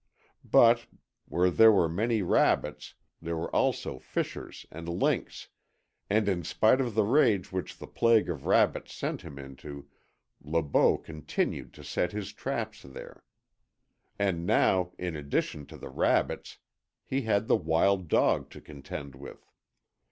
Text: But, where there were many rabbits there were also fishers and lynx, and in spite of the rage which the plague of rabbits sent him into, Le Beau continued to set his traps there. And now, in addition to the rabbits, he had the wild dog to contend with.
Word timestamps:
But, 0.43 0.87
where 1.25 1.51
there 1.51 1.71
were 1.71 1.87
many 1.87 2.23
rabbits 2.23 2.95
there 3.21 3.37
were 3.37 3.55
also 3.55 3.99
fishers 3.99 4.65
and 4.71 4.89
lynx, 4.89 5.49
and 6.09 6.27
in 6.27 6.43
spite 6.43 6.81
of 6.81 6.95
the 6.95 7.03
rage 7.03 7.51
which 7.51 7.77
the 7.77 7.85
plague 7.85 8.27
of 8.27 8.47
rabbits 8.47 8.95
sent 8.95 9.21
him 9.21 9.37
into, 9.37 9.87
Le 10.43 10.63
Beau 10.63 10.97
continued 10.97 11.71
to 11.75 11.83
set 11.83 12.13
his 12.13 12.33
traps 12.33 12.81
there. 12.81 13.23
And 14.17 14.43
now, 14.47 14.91
in 14.97 15.15
addition 15.15 15.67
to 15.67 15.77
the 15.77 15.89
rabbits, 15.89 16.57
he 17.05 17.21
had 17.21 17.47
the 17.47 17.55
wild 17.55 18.07
dog 18.07 18.49
to 18.49 18.59
contend 18.59 19.13
with. 19.13 19.45